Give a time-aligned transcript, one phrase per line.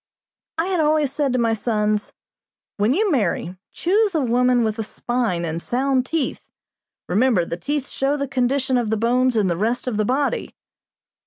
[0.57, 2.11] I had always said to my sons:
[2.77, 6.49] "When you marry, choose a woman with a spine and sound teeth;
[7.07, 10.55] remember the teeth show the condition of the bones in the rest of the body."